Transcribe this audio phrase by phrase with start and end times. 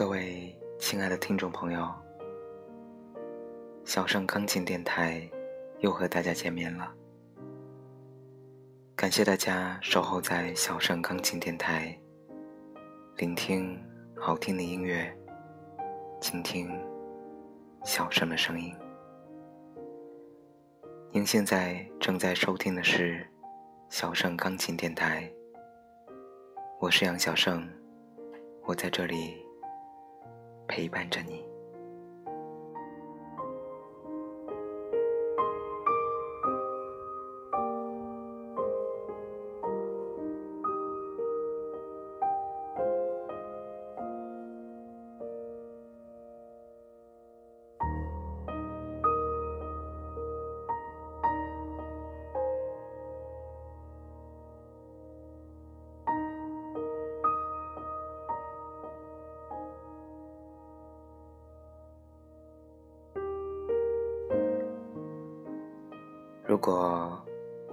[0.00, 1.86] 各位亲爱的听众朋友，
[3.84, 5.30] 小盛钢琴电台
[5.80, 6.90] 又和大家见面了。
[8.96, 11.94] 感谢大家守候在小盛钢琴电台，
[13.18, 13.78] 聆听
[14.16, 15.14] 好听的音乐，
[16.18, 16.70] 倾听
[17.84, 18.74] 小盛的声音。
[21.12, 23.28] 您现在正在收听的是
[23.90, 25.30] 小盛钢琴电台，
[26.78, 27.68] 我是杨小盛。
[28.62, 29.44] 我在这里
[30.70, 31.49] 陪伴着你。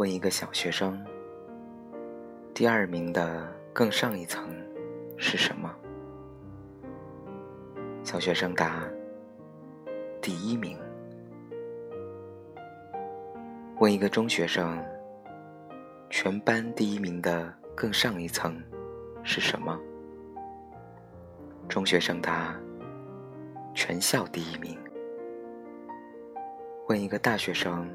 [0.07, 0.97] 问一个小学生，
[2.53, 4.49] 第二名的更上一层
[5.17, 5.69] 是什么？
[8.03, 8.87] 小学生答：
[10.21, 10.79] 第一名。
[13.79, 14.81] 问一个中学生，
[16.09, 18.57] 全班第一名的更上一层
[19.23, 19.77] 是什么？
[21.67, 22.57] 中学生答：
[23.75, 24.79] 全校第一名。
[26.87, 27.85] 问一个大学生。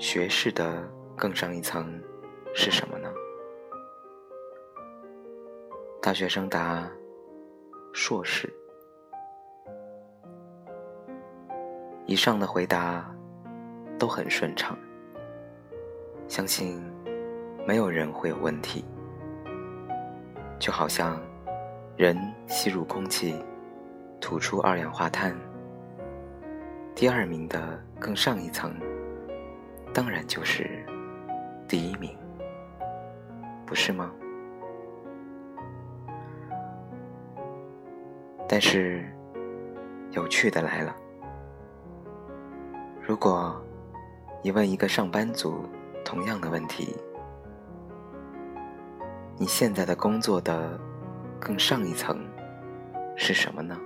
[0.00, 0.82] 学士的
[1.14, 2.02] 更上一层
[2.54, 3.12] 是什么呢？
[6.00, 6.90] 大学生答：
[7.92, 8.50] 硕士。
[12.06, 13.14] 以上的回答
[13.98, 14.74] 都很顺畅，
[16.26, 16.82] 相信
[17.66, 18.82] 没有人会有问题。
[20.58, 21.20] 就好像
[21.98, 22.16] 人
[22.46, 23.38] 吸入空气，
[24.18, 25.36] 吐出二氧化碳，
[26.94, 28.74] 第二名的更上一层。
[29.92, 30.84] 当然就是
[31.68, 32.16] 第一名，
[33.66, 34.10] 不是吗？
[38.48, 39.04] 但是
[40.12, 40.94] 有趣的来了，
[43.00, 43.60] 如果
[44.42, 45.64] 你问一个上班族
[46.04, 46.96] 同样的问题：
[49.36, 50.78] 你现在的工作的
[51.38, 52.18] 更上一层
[53.16, 53.76] 是什么呢？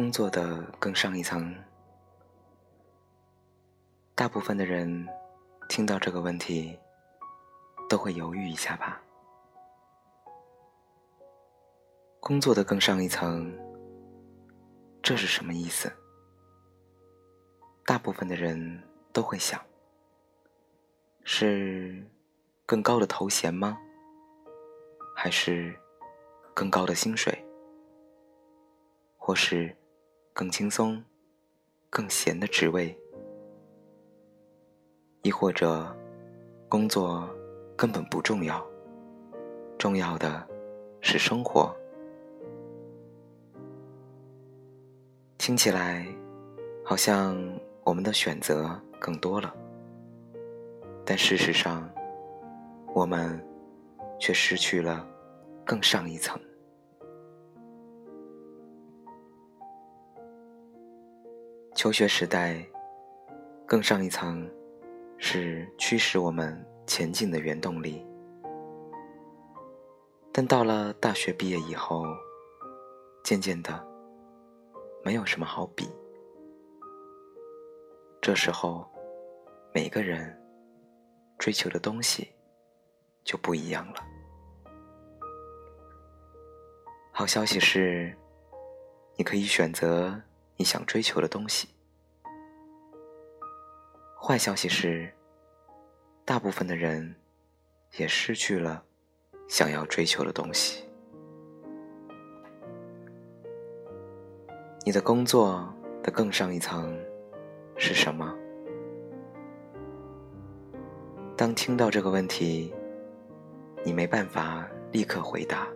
[0.00, 1.54] 工作的更上一层，
[4.14, 5.06] 大部分的人
[5.68, 6.74] 听到这个问题
[7.86, 8.98] 都会犹豫一下吧。
[12.18, 13.54] 工作的更上一层，
[15.02, 15.92] 这是什么意思？
[17.84, 18.82] 大部分的人
[19.12, 19.62] 都会想，
[21.24, 22.10] 是
[22.64, 23.76] 更高的头衔吗？
[25.14, 25.78] 还是
[26.54, 27.46] 更高的薪水？
[29.18, 29.76] 或是？
[30.40, 31.04] 更轻松、
[31.90, 32.98] 更闲的职位，
[35.20, 35.94] 亦或者
[36.66, 37.28] 工作
[37.76, 38.66] 根本不重要，
[39.76, 40.48] 重要的
[41.02, 41.76] 是生活。
[45.36, 46.06] 听起来
[46.86, 47.36] 好像
[47.84, 49.54] 我们的选择更多了，
[51.04, 51.86] 但事实上，
[52.94, 53.38] 我们
[54.18, 55.06] 却失去了
[55.66, 56.40] 更上一层。
[61.80, 62.62] 求学时代，
[63.66, 64.46] 更上一层，
[65.16, 68.06] 是驱使我们前进的原动力。
[70.30, 72.04] 但到了大学毕业以后，
[73.24, 73.82] 渐渐的，
[75.02, 75.90] 没有什么好比。
[78.20, 78.86] 这时候，
[79.72, 80.38] 每个人
[81.38, 82.28] 追求的东西
[83.24, 84.04] 就不一样了。
[87.10, 88.14] 好消息是，
[89.16, 90.20] 你可以选择。
[90.60, 91.70] 你想追求的东西。
[94.20, 95.10] 坏消息是，
[96.22, 97.16] 大部分的人
[97.96, 98.84] 也失去了
[99.48, 100.84] 想要追求的东西。
[104.84, 105.66] 你的工作
[106.02, 106.94] 的更上一层
[107.78, 108.36] 是什么？
[111.38, 112.70] 当听到这个问题，
[113.82, 115.66] 你没办法立刻回答，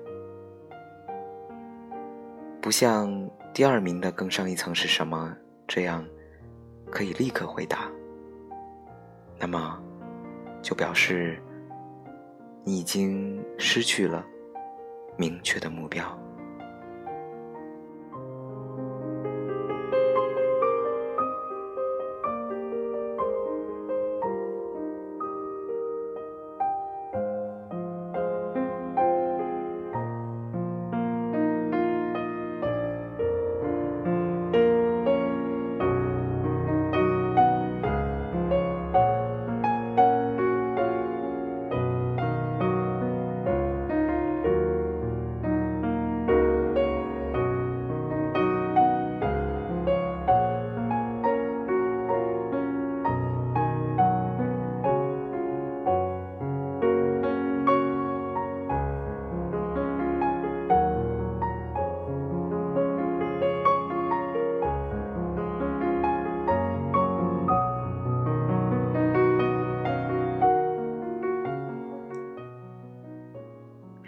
[2.60, 3.08] 不像
[3.54, 5.32] 第二名的更上一层是什么
[5.68, 6.04] 这样
[6.90, 7.88] 可以立刻回答，
[9.38, 9.80] 那么
[10.60, 11.40] 就表示
[12.64, 14.26] 你已经失去了
[15.16, 16.04] 明确的目标。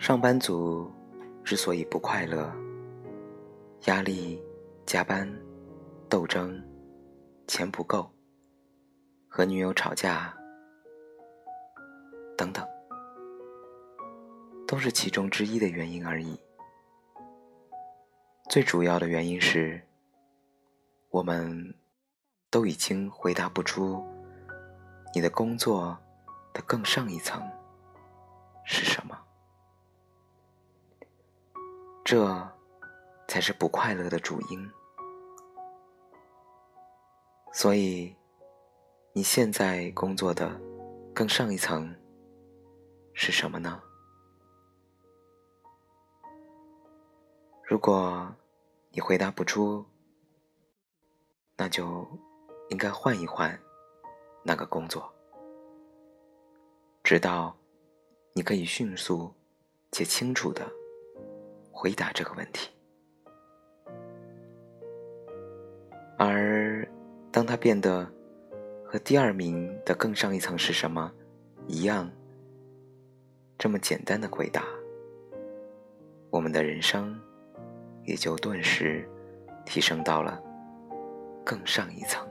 [0.07, 0.89] 上班族
[1.43, 2.49] 之所以不快乐，
[3.87, 4.41] 压力、
[4.87, 5.29] 加班、
[6.09, 6.65] 斗争、
[7.49, 8.09] 钱不够、
[9.27, 10.33] 和女友吵架
[12.39, 12.65] 等等，
[14.65, 16.41] 都是其中之一的原因而已。
[18.49, 19.83] 最主要的原因是，
[21.11, 21.75] 我们
[22.49, 24.07] 都已经回答不出
[25.13, 25.99] 你的工作
[26.53, 27.43] 的更上一层
[28.65, 29.26] 是什么。
[32.07, 32.49] 这
[33.27, 34.71] 才是不快乐的主因。
[37.53, 38.15] 所以，
[39.13, 40.49] 你现在工作的
[41.13, 41.93] 更上一层
[43.13, 43.83] 是什么呢？
[47.65, 48.33] 如果
[48.91, 49.85] 你回答不出，
[51.57, 52.07] 那就
[52.69, 53.61] 应该换一换
[54.45, 55.13] 那个工作，
[57.03, 57.57] 直到
[58.33, 59.35] 你可以迅速
[59.91, 60.65] 且清楚的。
[61.79, 62.71] 回答这个问题，
[66.19, 66.89] 而
[67.31, 68.11] 当他变得
[68.87, 71.13] 和第二名的更上一层是什么
[71.67, 72.11] 一样，
[73.59, 74.65] 这么简单的回答，
[76.31, 77.21] 我们的人生
[78.05, 79.07] 也就顿时
[79.67, 80.43] 提升到了
[81.45, 82.27] 更上一层。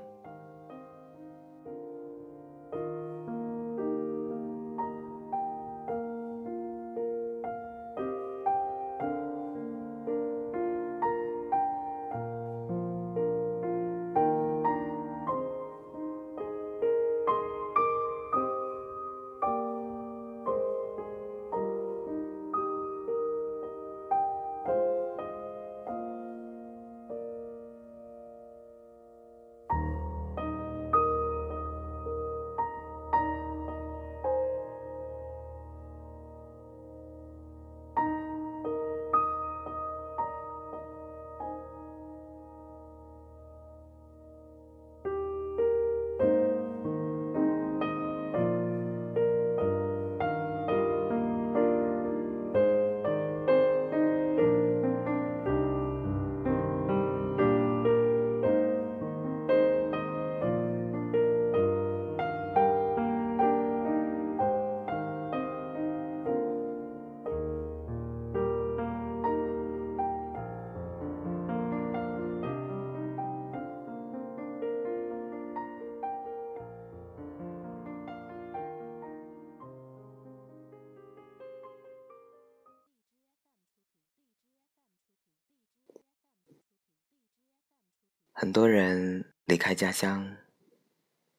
[88.38, 90.36] 很多人离开家乡，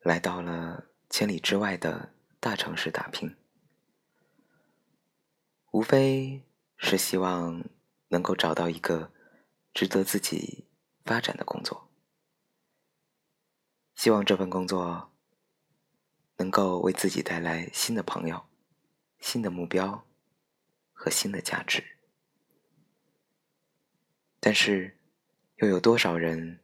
[0.00, 3.36] 来到了千里之外的大城市打拼，
[5.72, 6.42] 无非
[6.78, 7.62] 是希望
[8.08, 9.12] 能够找到一个
[9.74, 10.64] 值得自己
[11.04, 11.90] 发展的工作，
[13.94, 15.12] 希望这份工作
[16.38, 18.46] 能够为自己带来新的朋友、
[19.20, 20.06] 新的目标
[20.94, 21.84] 和新的价值。
[24.40, 24.96] 但是，
[25.56, 26.60] 又有多少人？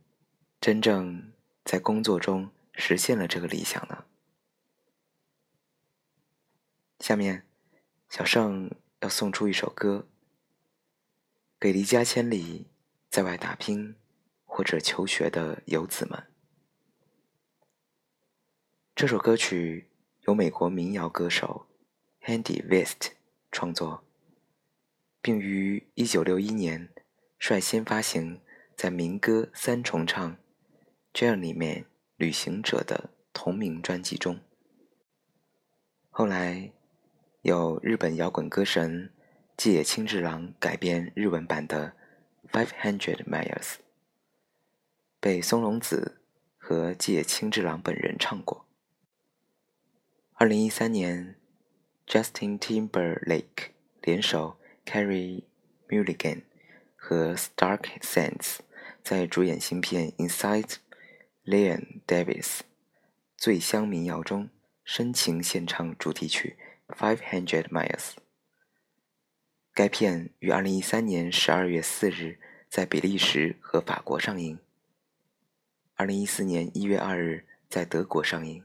[0.62, 1.32] 真正
[1.64, 4.04] 在工作中实现了这个理想呢？
[7.00, 7.44] 下面，
[8.08, 10.06] 小盛要送出一首歌，
[11.58, 12.68] 给离家千里
[13.10, 13.96] 在外打拼
[14.44, 16.28] 或者求学的游子们。
[18.94, 19.90] 这首歌曲
[20.28, 21.66] 由美国民谣歌手
[22.20, 23.14] Handy West
[23.50, 24.04] 创作，
[25.20, 26.88] 并于1961年
[27.40, 28.40] 率先发行
[28.76, 30.36] 在民歌三重唱
[31.14, 31.82] 《Journey Man》
[32.16, 34.40] 旅行者的同名专辑中。
[36.10, 36.72] 后来，
[37.42, 39.10] 有日本摇滚歌神
[39.56, 41.94] 纪野清治郎改编日文版的
[42.50, 43.60] 《Five Hundred Miles》，
[45.20, 46.20] 被松隆子
[46.56, 48.66] 和纪野清治郎本人唱过。
[50.34, 51.36] 二零一三年
[52.06, 55.44] ，Justin Timberlake 联手 Carrie
[55.88, 56.42] Mulligan。
[57.04, 58.58] 和 Stark Sands
[59.02, 60.76] 在主演新片《Inside
[61.45, 62.59] Llewyn Davis》
[63.35, 64.49] 醉乡民谣中
[64.83, 66.57] 深情献唱主题曲《
[66.95, 68.11] Five Hundred Miles》。
[69.73, 72.39] 该片于二零一三年十二月四日
[72.69, 74.59] 在比利时和法国上映，
[75.95, 78.63] 二零一四年一月二日在德国上映。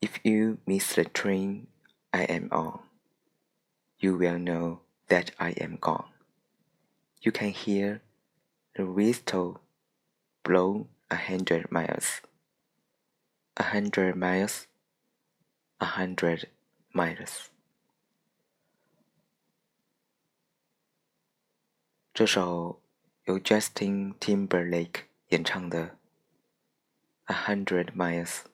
[0.00, 1.66] If you miss the train
[2.10, 2.80] I am on,
[3.98, 4.86] you will know.
[5.08, 6.08] that I am gone.
[7.20, 8.00] You can hear
[8.80, 9.60] the whistle
[10.42, 12.20] blow a hundred miles.
[13.56, 14.64] A hundred miles.
[15.78, 16.48] A hundred
[16.92, 17.46] miles.
[22.12, 22.80] 这首
[23.24, 25.84] 由 Justin Timberlake 演唱的《
[27.24, 28.44] A Hundred Miles》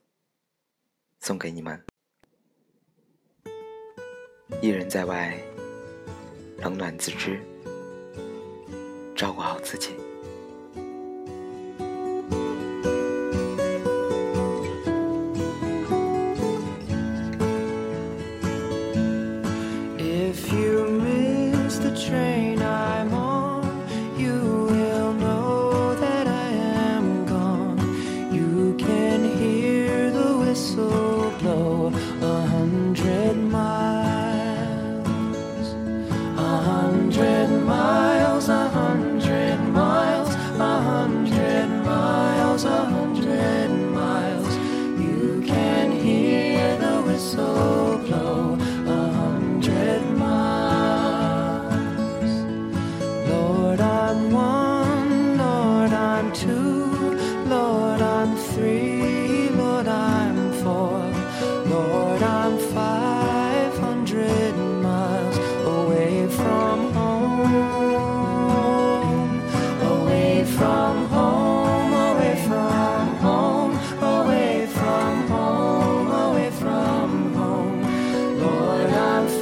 [1.21, 1.85] 送给你们。
[4.61, 5.41] 一人在外。
[6.63, 7.43] 冷暖自知，
[9.17, 9.97] 照顾好自己。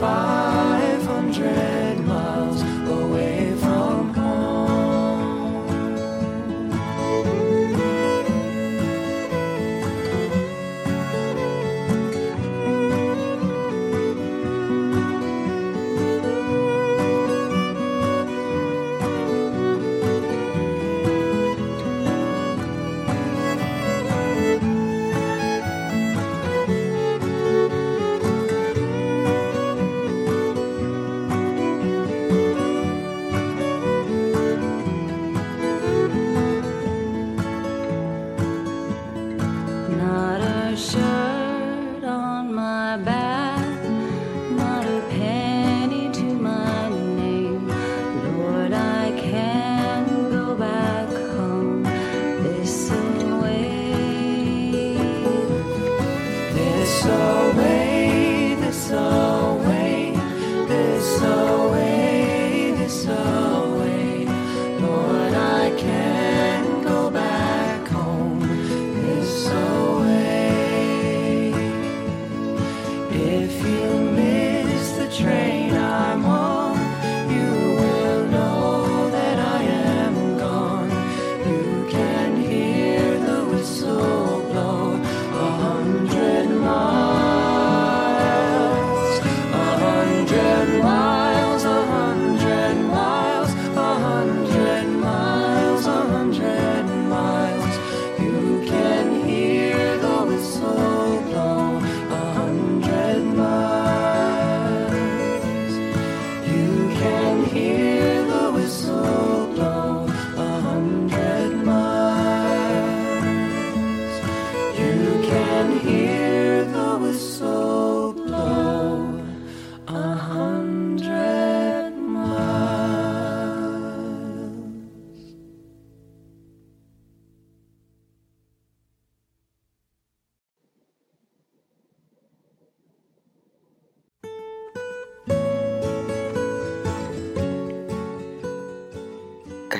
[0.05, 0.34] fire.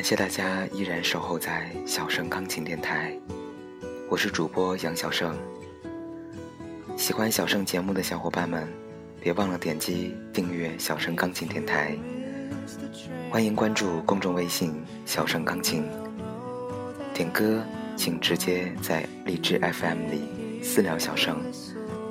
[0.05, 3.11] 谢大家依然守候在小盛钢琴电台，
[4.07, 5.35] 我是主播杨小盛。
[6.95, 8.67] 喜欢小盛节目的小伙伴们，
[9.19, 11.97] 别忘了点击订阅小盛钢琴电台。
[13.31, 14.75] 欢迎关注公众微信
[15.07, 15.83] “小盛钢琴”。
[17.11, 17.63] 点歌
[17.95, 21.41] 请直接在荔枝 FM 里私聊小盛，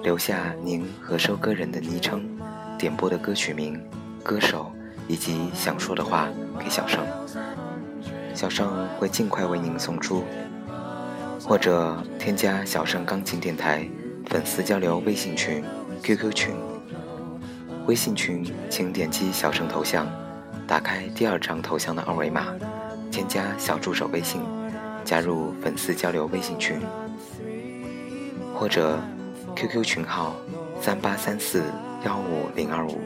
[0.02, 2.28] 留下您和收歌人的昵称、
[2.76, 3.80] 点播的歌曲名、
[4.24, 4.72] 歌手
[5.06, 7.06] 以及想说的话给小盛，
[8.34, 10.24] 小盛会尽快为您送出。
[11.42, 13.86] 或者添加小盛钢琴电台
[14.26, 15.62] 粉丝交流微信群、
[16.02, 16.54] QQ 群。
[17.86, 20.06] 微信群请点击小盛头像。
[20.66, 22.46] 打开第二张头像的二维码，
[23.10, 24.40] 添加小助手微信，
[25.04, 26.80] 加入粉丝交流微信群，
[28.54, 28.98] 或者
[29.54, 30.34] QQ 群号
[30.80, 31.62] 三八三四
[32.06, 32.98] 幺五零二五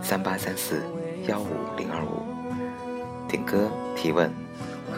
[0.00, 0.82] 三八三四
[1.26, 2.22] 幺五零二五，
[3.28, 4.32] 点歌提问，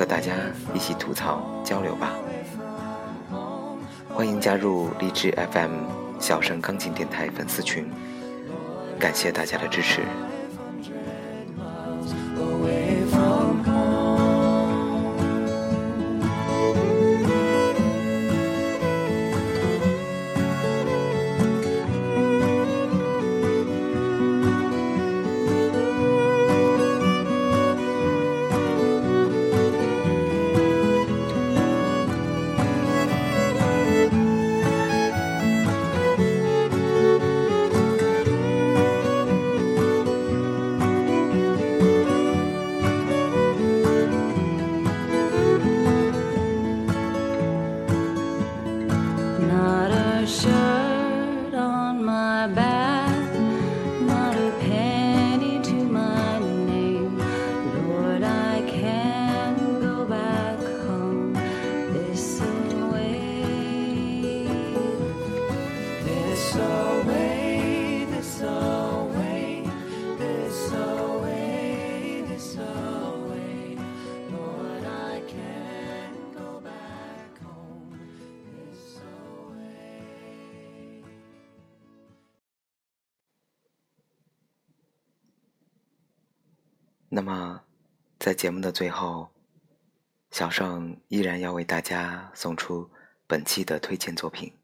[0.01, 0.33] 和大家
[0.73, 2.15] 一起吐槽交流吧。
[4.09, 5.73] 欢迎加入荔枝 FM
[6.19, 7.87] 小声钢琴电台粉丝群，
[8.99, 10.01] 感谢大家的支持。
[88.31, 89.29] 在节目的最后，
[90.31, 92.89] 小盛依然要为大家送出
[93.27, 94.57] 本期的推荐作品。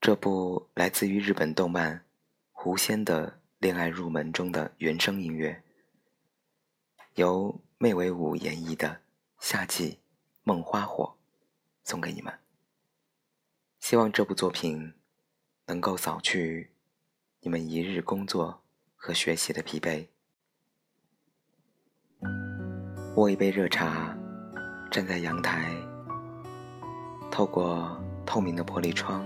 [0.00, 1.98] 这部来自于日本动漫
[2.50, 5.62] 《狐仙的恋爱入门》中的原声音乐，
[7.16, 8.88] 由妹尾舞演绎的
[9.38, 9.98] 《夏季
[10.44, 11.18] 梦花火》，
[11.86, 12.38] 送给你们。
[13.80, 14.94] 希望这部作品
[15.66, 16.72] 能够扫去
[17.40, 18.62] 你们一日工作
[18.96, 20.08] 和学习的疲惫。
[23.16, 24.16] 握一杯热茶，
[24.90, 25.70] 站在阳台，
[27.30, 27.94] 透过
[28.24, 29.22] 透明的玻璃窗，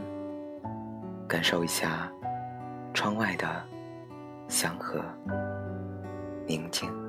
[1.29, 2.11] 感受一下
[2.93, 3.47] 窗外的
[4.49, 5.01] 祥和
[6.49, 7.06] 宁静。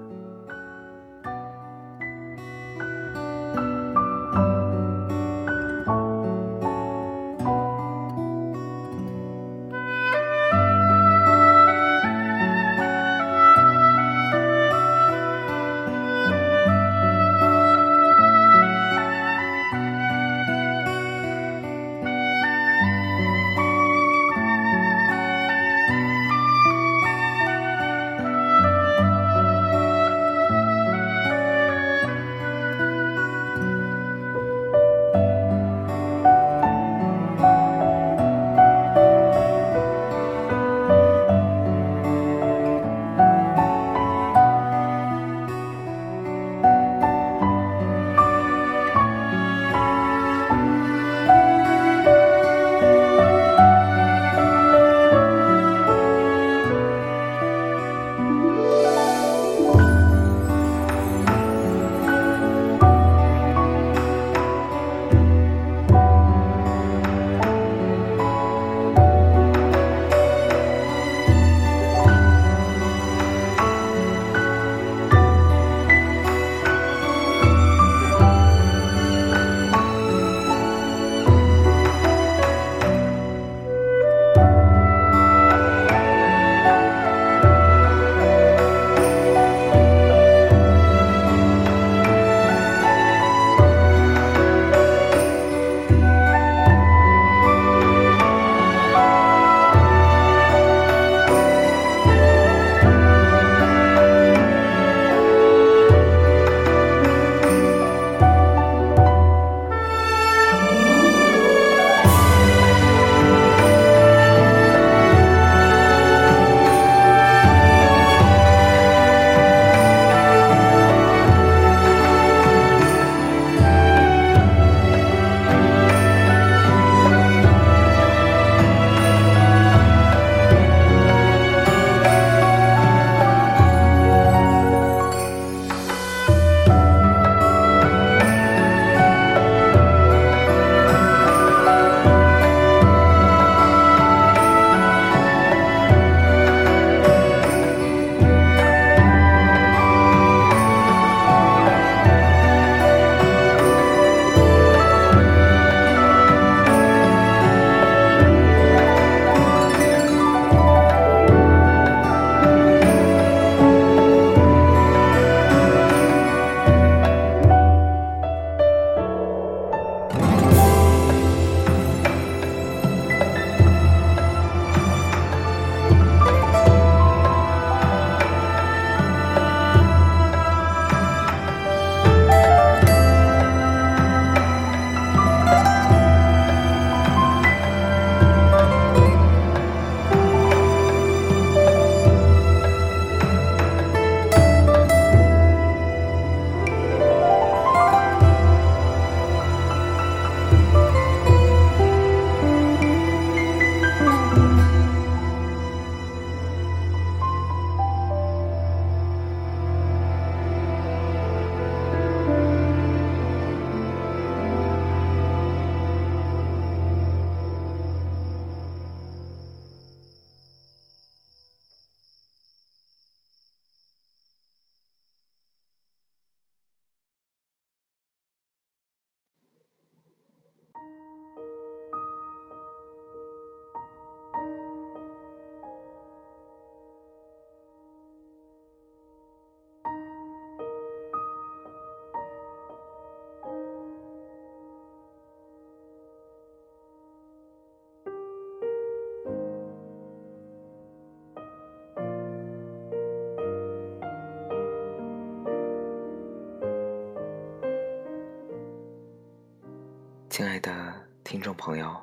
[260.37, 261.99] 亲爱的听众朋友，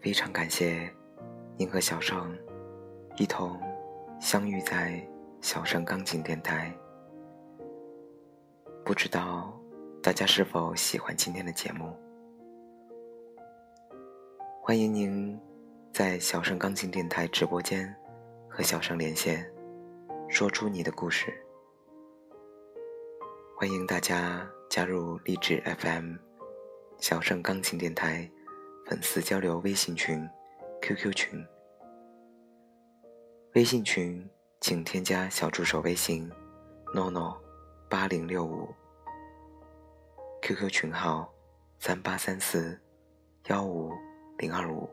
[0.00, 0.92] 非常感谢
[1.56, 2.36] 您和小盛
[3.16, 3.56] 一同
[4.20, 5.00] 相遇在
[5.40, 6.76] 小盛钢琴电台。
[8.84, 9.56] 不知道
[10.02, 11.96] 大家是否喜欢今天的节目？
[14.60, 15.40] 欢迎您
[15.92, 17.94] 在小盛钢琴电台直播间
[18.48, 19.48] 和小盛连线，
[20.28, 21.32] 说出你的故事。
[23.56, 26.16] 欢迎大家加入励志 FM
[26.98, 28.28] 小盛钢琴电台
[28.86, 30.28] 粉丝交流微信群、
[30.82, 31.46] QQ 群。
[33.54, 34.28] 微信群
[34.60, 36.30] 请添加小助手微信
[36.94, 37.36] “nono
[37.88, 38.68] 八零六五
[40.42, 41.32] ”，QQ 群号
[41.78, 42.78] 三八三四
[43.46, 43.92] 幺五
[44.38, 44.88] 零二五。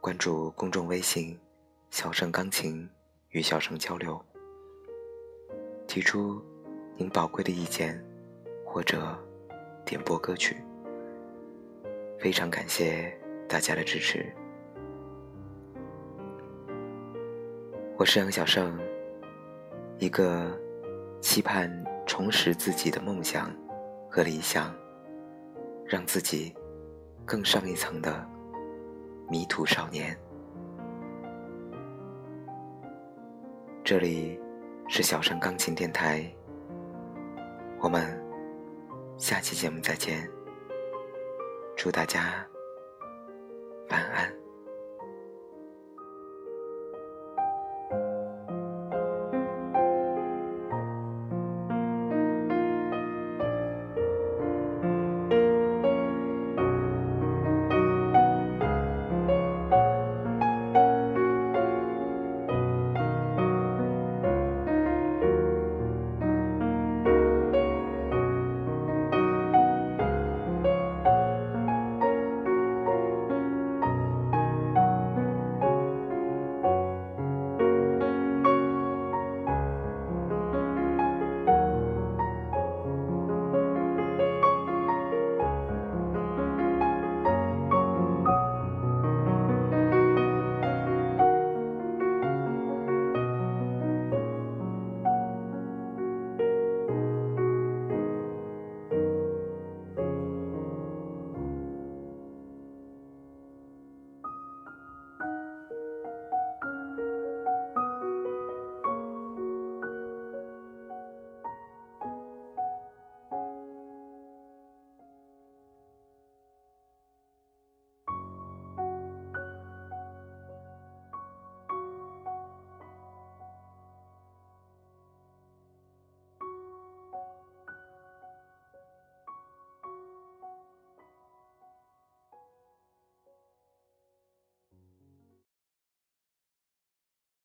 [0.00, 1.38] 关注公众微信
[1.90, 2.88] “小盛钢琴”，
[3.30, 4.20] 与小盛交流，
[5.86, 6.49] 提出。
[7.00, 7.98] 您宝贵的意见，
[8.62, 9.18] 或者
[9.86, 10.62] 点播歌曲，
[12.18, 13.10] 非常感谢
[13.48, 14.30] 大家的支持。
[17.96, 18.78] 我是杨小胜，
[19.96, 20.54] 一个
[21.22, 21.72] 期盼
[22.04, 23.50] 重拾自己的梦想
[24.10, 24.70] 和理想，
[25.86, 26.54] 让自己
[27.24, 28.28] 更上一层的
[29.26, 30.14] 迷途少年。
[33.82, 34.38] 这里
[34.86, 36.30] 是小盛钢琴电台。
[37.82, 38.02] 我们
[39.16, 40.30] 下期节目再见，
[41.76, 42.46] 祝大家
[43.88, 44.39] 晚安。